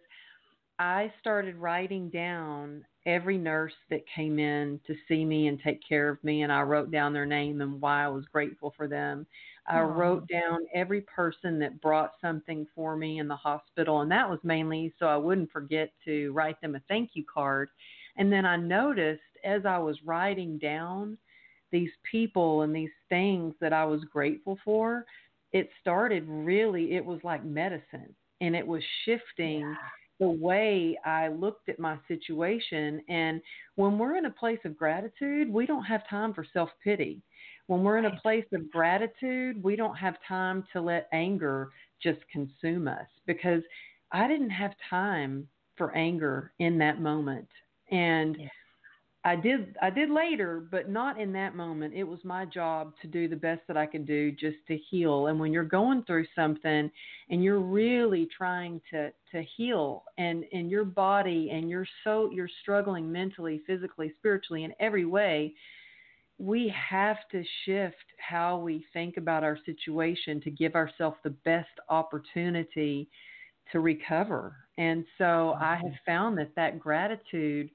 [0.79, 6.11] I started writing down every nurse that came in to see me and take care
[6.11, 9.27] of me, and I wrote down their name and why I was grateful for them.
[9.67, 9.97] I Aww.
[9.97, 14.39] wrote down every person that brought something for me in the hospital, and that was
[14.43, 17.71] mainly so I wouldn't forget to write them a thank you card.
[18.19, 21.17] And then I noticed as I was writing down
[21.71, 25.05] these people and these things that I was grateful for,
[25.53, 29.61] it started really, it was like medicine and it was shifting.
[29.61, 29.75] Yeah
[30.21, 33.01] the way I looked at my situation.
[33.09, 33.41] And
[33.77, 37.23] when we're in a place of gratitude, we don't have time for self pity.
[37.69, 41.71] When we're in a place of gratitude, we don't have time to let anger
[42.03, 43.63] just consume us because
[44.11, 47.49] I didn't have time for anger in that moment.
[47.91, 48.49] And yeah.
[49.29, 51.93] I did I did later, but not in that moment.
[51.93, 55.27] It was my job to do the best that I could do just to heal.
[55.27, 56.91] And when you're going through something
[57.29, 62.49] and you're really trying to to heal and in your body and you're so you're
[62.63, 65.53] struggling mentally, physically, spiritually in every way,
[66.39, 71.69] we have to shift how we think about our situation to give ourselves the best
[71.91, 73.11] opportunity
[73.73, 74.57] to recover.
[74.79, 76.11] And so I have mm-hmm.
[76.11, 77.69] found that that gratitude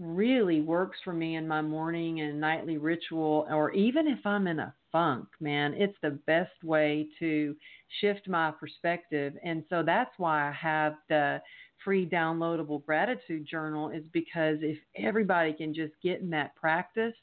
[0.00, 4.60] really works for me in my morning and nightly ritual, or even if I'm in
[4.60, 7.54] a funk, man, it's the best way to
[8.00, 9.34] shift my perspective.
[9.44, 11.40] And so that's why I have the
[11.84, 17.14] free downloadable gratitude journal, is because if everybody can just get in that practice,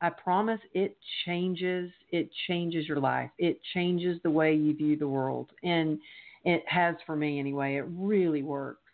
[0.00, 3.30] I promise it changes it changes your life.
[3.38, 5.50] It changes the way you view the world.
[5.62, 5.98] And
[6.44, 7.76] it has for me anyway.
[7.76, 8.87] It really works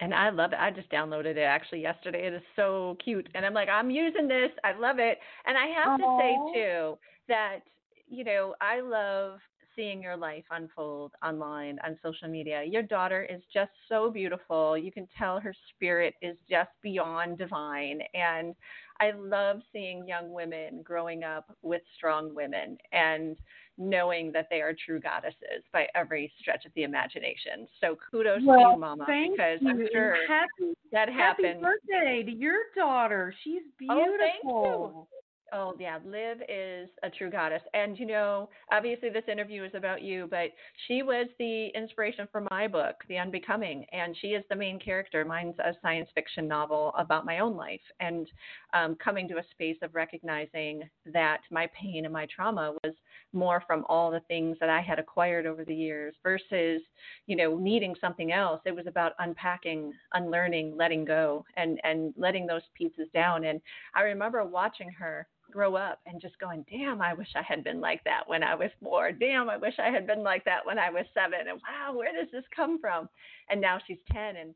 [0.00, 0.58] and I love it.
[0.60, 2.26] I just downloaded it actually yesterday.
[2.26, 4.50] It is so cute, and I'm like, I'm using this.
[4.64, 5.98] I love it, and I have Aww.
[5.98, 7.60] to say too that
[8.08, 9.38] you know I love
[9.76, 12.62] seeing your life unfold online on social media.
[12.64, 14.76] Your daughter is just so beautiful.
[14.76, 18.00] You can tell her spirit is just beyond divine.
[18.14, 18.54] And
[19.02, 22.78] I love seeing young women growing up with strong women.
[22.92, 23.36] And
[23.78, 27.66] knowing that they are true goddesses by every stretch of the imagination.
[27.80, 29.70] So kudos well, to you, Mama, because you.
[29.70, 31.46] I'm sure happy, that happened.
[31.46, 33.34] Happy birthday to your daughter.
[33.42, 35.08] She's oh, beautiful.
[35.08, 35.08] Oh,
[35.54, 35.98] Oh, yeah.
[36.06, 37.60] Liv is a true goddess.
[37.74, 40.50] And, you know, obviously this interview is about you, but
[40.88, 43.84] she was the inspiration for my book, The Unbecoming.
[43.92, 45.26] And she is the main character.
[45.26, 48.26] Mine's a science fiction novel about my own life and
[48.72, 52.94] um, coming to a space of recognizing that my pain and my trauma was
[53.34, 56.80] more from all the things that I had acquired over the years versus,
[57.26, 58.62] you know, needing something else.
[58.64, 63.44] It was about unpacking, unlearning, letting go, and, and letting those pieces down.
[63.44, 63.60] And
[63.94, 67.80] I remember watching her grow up and just going, damn, I wish I had been
[67.80, 69.12] like that when I was four.
[69.12, 71.48] Damn, I wish I had been like that when I was seven.
[71.48, 73.08] And wow, where does this come from?
[73.50, 74.54] And now she's 10 and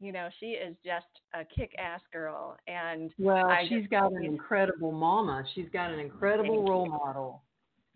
[0.00, 2.56] you know, she is just a kick ass girl.
[2.66, 5.44] And well, I she's just, got an incredible mama.
[5.54, 7.42] She's got an incredible role model.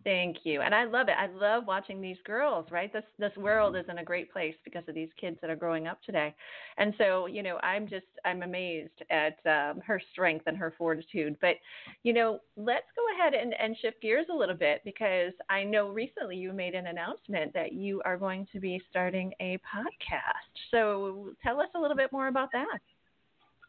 [0.04, 0.62] Thank you.
[0.62, 1.14] And I love it.
[1.18, 2.92] I love watching these girls, right?
[2.92, 5.86] This this world is in a great place because of these kids that are growing
[5.86, 6.34] up today.
[6.76, 11.36] And so, you know, I'm just I'm amazed at um, her strength and her fortitude.
[11.40, 11.56] But,
[12.02, 15.90] you know, let's go ahead and, and shift gears a little bit because I know
[15.90, 20.70] recently you made an announcement that you are going to be starting a podcast.
[20.72, 22.78] So tell us a little bit more about that.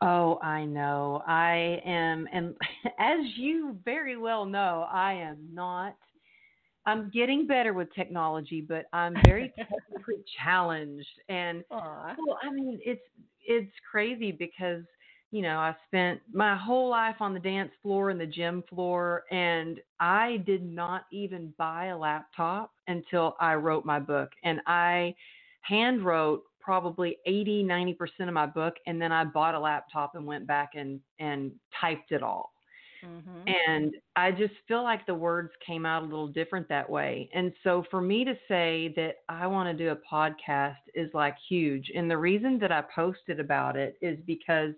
[0.01, 1.24] Oh, I know.
[1.26, 2.55] I am, and
[2.99, 5.95] as you very well know, I am not
[6.86, 11.08] I'm getting better with technology, but I'm very technically challenged.
[11.30, 12.16] And Aww.
[12.18, 13.02] well, I mean, it's
[13.46, 14.84] it's crazy because
[15.32, 19.24] you know I spent my whole life on the dance floor and the gym floor,
[19.32, 25.16] and I did not even buy a laptop until I wrote my book, and I
[25.62, 27.96] hand wrote probably 80 90%
[28.28, 32.14] of my book and then I bought a laptop and went back and and typed
[32.14, 32.53] it all
[33.04, 33.49] Mm-hmm.
[33.70, 37.30] And I just feel like the words came out a little different that way.
[37.34, 41.36] And so for me to say that I want to do a podcast is like
[41.49, 41.91] huge.
[41.95, 44.74] And the reason that I posted about it is because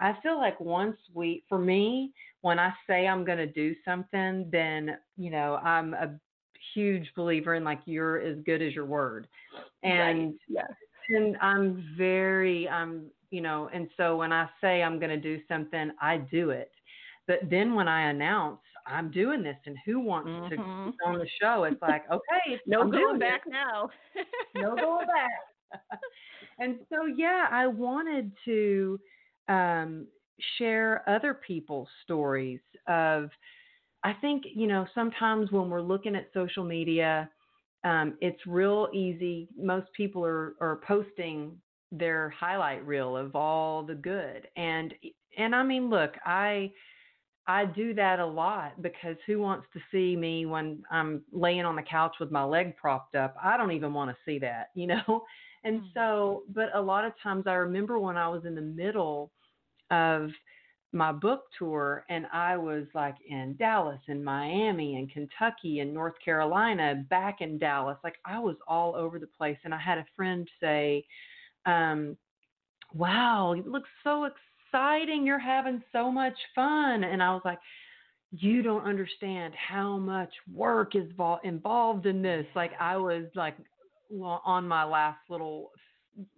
[0.00, 4.48] I feel like once we, for me, when I say I'm going to do something,
[4.52, 6.14] then, you know, I'm a
[6.74, 9.26] huge believer in like you're as good as your word.
[9.82, 10.34] And, right.
[10.48, 10.70] yes.
[11.08, 15.40] and I'm very, I'm, you know, and so when I say I'm going to do
[15.48, 16.70] something, I do it.
[17.28, 18.58] But then when I announce
[18.88, 20.48] I'm doing this and who wants mm-hmm.
[20.48, 23.52] to be on the show, it's like, okay, no I'm going back this.
[23.52, 23.90] now.
[24.54, 25.80] no going back.
[26.58, 28.98] and so, yeah, I wanted to
[29.48, 30.06] um,
[30.56, 33.30] share other people's stories of,
[34.04, 37.28] I think, you know, sometimes when we're looking at social media,
[37.84, 39.48] um, it's real easy.
[39.56, 41.52] Most people are, are posting
[41.92, 44.48] their highlight reel of all the good.
[44.56, 44.94] And,
[45.36, 46.70] and I mean, look, I,
[47.48, 51.76] I do that a lot because who wants to see me when I'm laying on
[51.76, 53.34] the couch with my leg propped up?
[53.42, 55.24] I don't even want to see that, you know?
[55.64, 55.86] And mm.
[55.92, 59.32] so, but a lot of times I remember when I was in the middle
[59.90, 60.30] of
[60.92, 66.14] my book tour and I was like in Dallas and Miami and Kentucky and North
[66.24, 69.58] Carolina, back in Dallas, like I was all over the place.
[69.64, 71.04] And I had a friend say,
[71.66, 72.16] um,
[72.94, 74.24] wow, it looks so
[74.68, 75.26] exciting.
[75.26, 77.04] You're having so much fun.
[77.04, 77.58] And I was like,
[78.30, 81.10] you don't understand how much work is
[81.44, 82.46] involved in this.
[82.54, 83.56] Like I was like
[84.20, 85.70] on my last little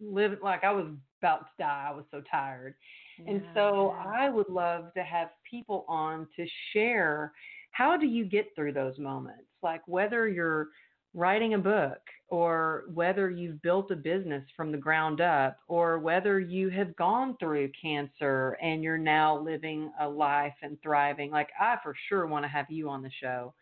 [0.01, 0.87] live, like I was
[1.21, 1.89] about to die.
[1.91, 2.75] I was so tired.
[3.19, 3.33] Yeah.
[3.33, 7.33] And so I would love to have people on to share
[7.73, 9.45] how do you get through those moments?
[9.63, 10.69] Like whether you're
[11.15, 11.99] writing a book
[12.31, 17.37] or whether you've built a business from the ground up or whether you have gone
[17.39, 21.31] through cancer and you're now living a life and thriving.
[21.31, 23.53] Like i for sure want to have you on the show.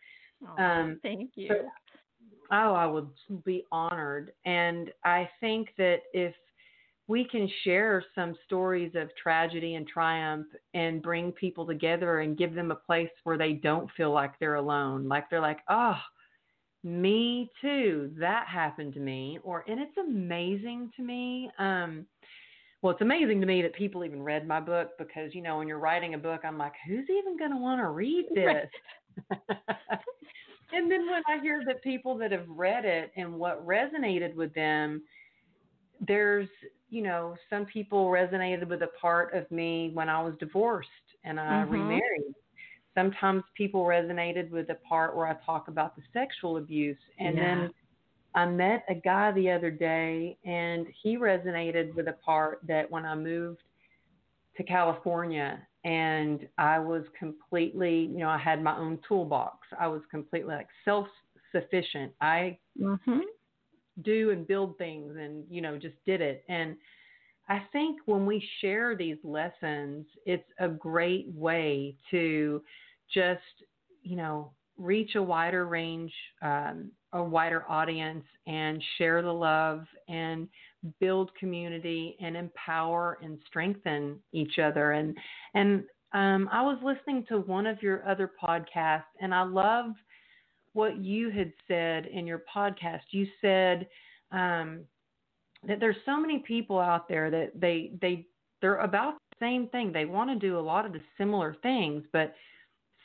[0.47, 1.47] Oh, um, thank you.
[1.49, 1.55] so,
[2.51, 3.09] oh i would
[3.43, 4.31] be honored.
[4.45, 6.35] And i think that if
[7.07, 10.45] we can share some stories of tragedy and triumph
[10.75, 14.55] and bring people together and give them a place where they don't feel like they're
[14.55, 15.97] alone like they're like oh
[16.83, 18.11] me too.
[18.19, 19.39] That happened to me.
[19.43, 21.49] Or and it's amazing to me.
[21.59, 22.05] Um
[22.81, 25.67] well, it's amazing to me that people even read my book because, you know, when
[25.67, 28.69] you're writing a book, I'm like, who's even going to want to read this?
[30.71, 34.53] and then when I hear that people that have read it and what resonated with
[34.53, 35.01] them,
[36.07, 36.47] there's,
[36.89, 40.89] you know, some people resonated with a part of me when I was divorced
[41.25, 41.73] and I mm-hmm.
[41.73, 42.33] remarried
[42.99, 46.97] sometimes people resonated with the part where I talk about the sexual abuse.
[47.19, 47.43] And yeah.
[47.43, 47.69] then
[48.35, 53.05] I met a guy the other day, and he resonated with a part that when
[53.05, 53.61] I moved
[54.57, 59.67] to California and I was completely, you know, I had my own toolbox.
[59.79, 61.07] I was completely like self
[61.53, 62.11] sufficient.
[62.19, 63.19] I mm-hmm.
[64.01, 66.43] do and build things and, you know, just did it.
[66.49, 66.75] And
[67.47, 72.61] I think when we share these lessons, it's a great way to
[73.13, 73.41] just,
[74.03, 80.47] you know, reach a wider range, um, a wider audience, and share the love and
[80.99, 84.91] build community and empower and strengthen each other.
[84.91, 85.17] And
[85.53, 85.83] and
[86.13, 89.91] um, I was listening to one of your other podcasts, and I love
[90.73, 93.01] what you had said in your podcast.
[93.11, 93.87] You said
[94.31, 94.81] um,
[95.67, 98.25] that there's so many people out there that they they
[98.61, 99.91] they're about the same thing.
[99.91, 102.33] They want to do a lot of the similar things, but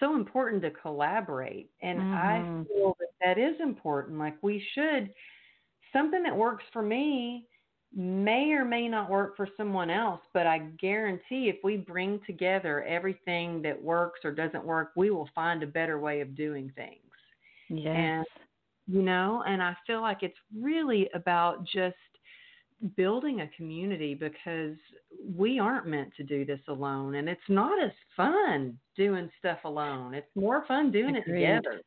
[0.00, 1.70] so important to collaborate.
[1.82, 2.14] And mm-hmm.
[2.14, 4.18] I feel that that is important.
[4.18, 5.10] Like we should,
[5.92, 7.46] something that works for me
[7.96, 12.82] may or may not work for someone else, but I guarantee if we bring together
[12.84, 16.98] everything that works or doesn't work, we will find a better way of doing things.
[17.68, 17.94] Yes.
[17.96, 18.26] And,
[18.86, 21.94] you know, and I feel like it's really about just
[22.96, 24.76] building a community because
[25.36, 30.14] we aren't meant to do this alone and it's not as fun doing stuff alone.
[30.14, 31.16] It's more fun doing Agreed.
[31.16, 31.80] it together.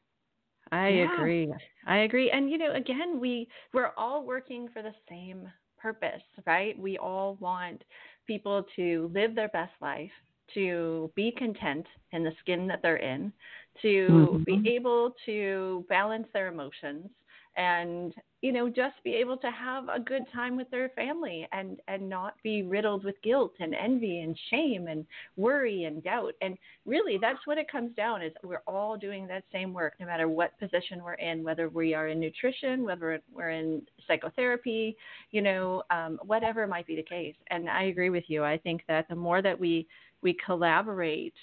[0.71, 1.13] I Yeah.
[1.13, 1.53] agree.
[1.85, 2.31] I agree.
[2.31, 6.77] And you know, again, we we're all working for the same purpose, right?
[6.77, 7.83] We all want
[8.25, 10.11] people to live their best life,
[10.53, 13.31] to be content in the skin that they're in,
[13.81, 14.45] to Mhm.
[14.45, 17.09] be able to balance their emotions
[17.57, 21.79] and you know just be able to have a good time with their family and
[21.87, 25.05] and not be riddled with guilt and envy and shame and
[25.35, 26.33] worry and doubt.
[26.41, 30.05] And really that's what it comes down is we're all doing that same work no
[30.05, 34.95] matter what position we're in whether we are in nutrition whether we're in psychotherapy
[35.31, 37.35] you know um, whatever might be the case.
[37.49, 38.43] And i agree with you.
[38.43, 39.87] I think that the more that we
[40.21, 41.33] we collaborate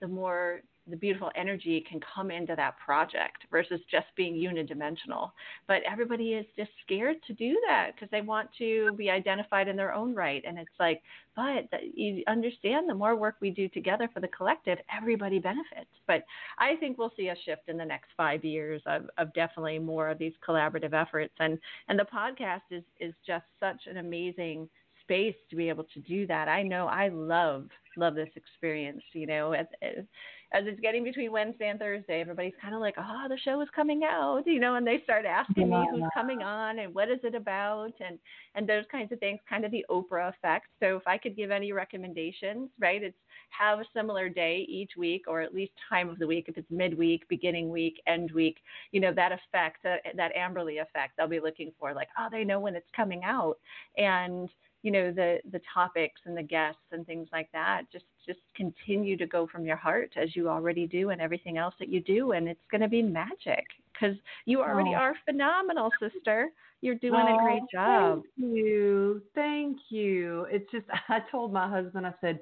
[0.00, 5.30] the more the beautiful energy can come into that project versus just being unidimensional.
[5.68, 9.76] But everybody is just scared to do that because they want to be identified in
[9.76, 10.42] their own right.
[10.46, 11.00] And it's like,
[11.36, 15.90] but you understand the more work we do together for the collective, everybody benefits.
[16.06, 16.24] But
[16.58, 20.08] I think we'll see a shift in the next five years of, of definitely more
[20.08, 21.34] of these collaborative efforts.
[21.38, 21.58] And
[21.88, 24.68] and the podcast is is just such an amazing
[25.02, 26.48] space to be able to do that.
[26.48, 29.02] I know I love love this experience.
[29.12, 30.04] You know, as, as
[30.52, 33.68] as it's getting between Wednesday and Thursday, everybody's kind of like, oh, the show is
[33.74, 37.20] coming out, you know, and they start asking me who's coming on and what is
[37.22, 38.18] it about and
[38.54, 40.66] and those kinds of things, kind of the Oprah effect.
[40.78, 43.16] So if I could give any recommendations, right, it's
[43.48, 46.70] have a similar day each week or at least time of the week if it's
[46.70, 48.58] midweek, beginning week, end week,
[48.92, 52.44] you know, that effect, that, that Amberly effect, they'll be looking for like, oh, they
[52.44, 53.58] know when it's coming out.
[53.96, 54.50] And
[54.82, 59.16] you know the the topics and the guests and things like that just just continue
[59.16, 62.32] to go from your heart as you already do and everything else that you do
[62.32, 64.16] and it's going to be magic because
[64.46, 64.94] you already Oh.
[64.98, 66.48] are phenomenal sister
[66.80, 69.22] you're doing Oh, a great oh, job Thank you.
[69.34, 70.46] Thank you.
[70.50, 72.40] It's just, I told my husband, I said,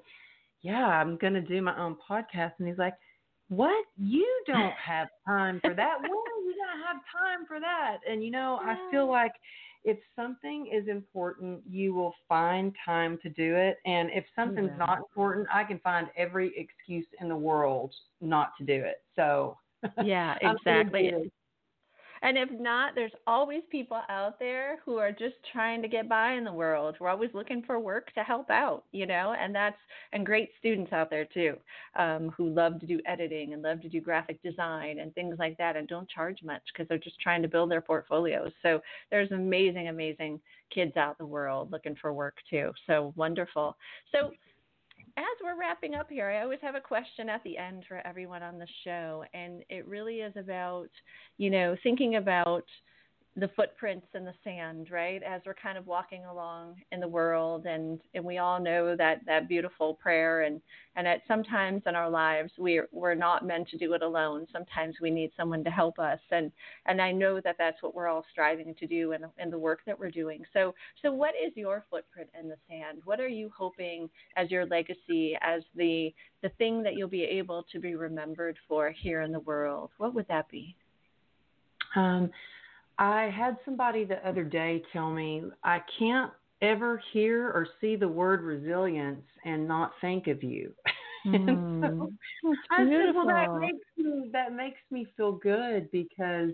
[0.62, 2.52] yeah, I'm going to do my own podcast.
[2.58, 2.94] And he's like,
[3.48, 3.84] what?
[3.98, 5.96] You don't have time for that.
[6.00, 7.98] when are you going to have time for that?
[8.10, 9.32] And, you know, I feel like
[9.84, 13.78] if something is important, you will find time to do it.
[13.86, 14.86] And if something's Yeah.
[14.86, 19.02] not important, I can find every excuse in the world not to do it.
[19.16, 19.58] So,
[20.02, 21.30] yeah exactly.
[22.22, 26.34] And if not, there's always people out there who are just trying to get by
[26.34, 26.96] in the world.
[27.00, 29.78] We're always looking for work to help out, you know, and that's
[30.12, 31.56] and great students out there too,
[31.96, 35.56] um, who love to do editing and love to do graphic design and things like
[35.58, 38.52] that, and don't charge much because they're just trying to build their portfolios.
[38.62, 40.40] So there's amazing, amazing
[40.74, 42.72] kids out in the world looking for work too.
[42.86, 43.76] So wonderful.
[44.12, 44.32] So
[45.20, 48.42] as we're wrapping up here, I always have a question at the end for everyone
[48.42, 50.88] on the show, and it really is about,
[51.36, 52.64] you know, thinking about
[53.36, 55.22] the footprints in the sand, right?
[55.22, 59.20] As we're kind of walking along in the world, and and we all know that
[59.24, 60.60] that beautiful prayer, and
[60.96, 64.48] and at sometimes in our lives we're we're not meant to do it alone.
[64.52, 66.50] Sometimes we need someone to help us, and
[66.86, 69.80] and I know that that's what we're all striving to do in in the work
[69.86, 70.42] that we're doing.
[70.52, 72.98] So so what is your footprint in the sand?
[73.04, 76.12] What are you hoping as your legacy, as the
[76.42, 79.90] the thing that you'll be able to be remembered for here in the world?
[79.98, 80.74] What would that be?
[81.94, 82.30] Um,
[83.00, 86.30] I had somebody the other day tell me I can't
[86.60, 90.74] ever hear or see the word resilience and not think of you.
[91.24, 92.12] and so
[92.70, 96.50] I said, well, that makes me that makes me feel good because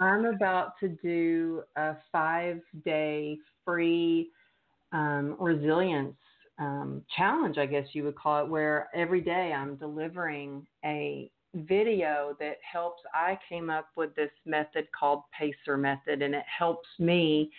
[0.00, 4.30] I'm about to do a five day free
[4.92, 6.16] um, resilience
[6.58, 12.36] um, challenge, I guess you would call it, where every day I'm delivering a video
[12.40, 13.02] that helps.
[13.14, 17.50] I came up with this method called Pacer Method, and it helps me.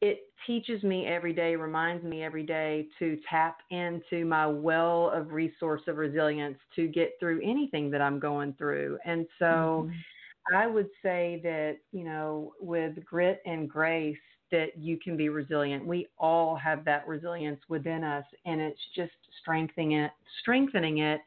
[0.00, 5.32] It teaches me every day, reminds me every day to tap into my well of
[5.32, 8.98] resource of resilience to get through anything that I'm going through.
[9.04, 10.56] And so mm-hmm.
[10.56, 14.18] I would say that, you know, with grit and grace,
[14.52, 15.86] that you can be resilient.
[15.86, 20.10] We all have that resilience within us, and it's just strengthening it,
[20.40, 21.20] strengthening it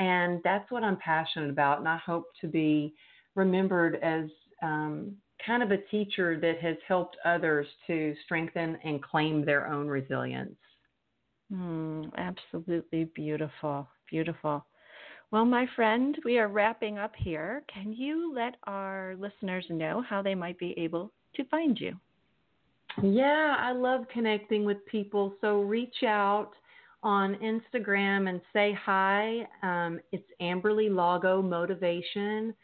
[0.00, 1.78] and that's what I'm passionate about.
[1.78, 2.94] And I hope to be
[3.34, 4.24] remembered as
[4.62, 5.14] um,
[5.46, 10.56] kind of a teacher that has helped others to strengthen and claim their own resilience.
[11.52, 13.86] Mm, absolutely beautiful.
[14.08, 14.64] Beautiful.
[15.30, 17.62] Well, my friend, we are wrapping up here.
[17.72, 21.94] Can you let our listeners know how they might be able to find you?
[23.02, 25.34] Yeah, I love connecting with people.
[25.40, 26.52] So reach out
[27.02, 29.46] on Instagram and say hi.
[29.62, 32.54] Um, it's Amberly Lago Motivation.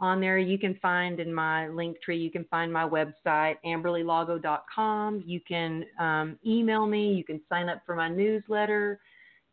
[0.00, 0.38] on there.
[0.38, 5.22] You can find in my link tree, you can find my website, amberlylago.com.
[5.24, 7.14] You can um, email me.
[7.14, 9.00] You can sign up for my newsletter.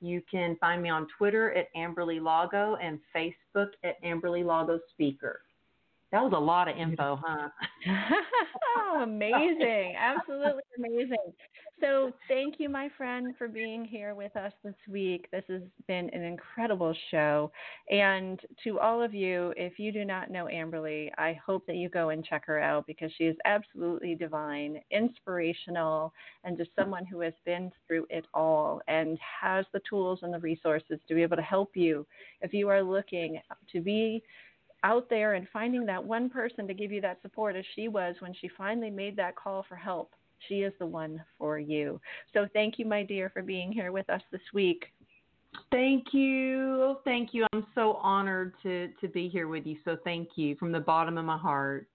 [0.02, 5.42] You can find me on Twitter at Amberly Lago and Facebook at Amberly Lago Speaker.
[6.12, 7.48] That was a lot of info, huh?
[8.78, 9.96] oh, amazing.
[9.98, 11.34] Absolutely amazing.
[11.80, 15.28] So, thank you, my friend, for being here with us this week.
[15.32, 17.50] This has been an incredible show.
[17.90, 21.88] And to all of you, if you do not know Amberly, I hope that you
[21.88, 27.22] go and check her out because she is absolutely divine, inspirational, and just someone who
[27.22, 31.38] has been through it all and has the tools and the resources to be able
[31.38, 32.06] to help you
[32.42, 33.40] if you are looking
[33.72, 34.22] to be
[34.84, 38.16] out there and finding that one person to give you that support as she was
[38.20, 40.14] when she finally made that call for help.
[40.48, 42.02] She is the one for you.
[42.34, 44.86] So thank you, my dear, for being here with us this week.
[45.72, 46.98] Thank you.
[47.04, 47.46] Thank you.
[47.54, 49.78] I'm so honored to, to be here with you.
[49.86, 51.88] So thank you from the bottom of my heart.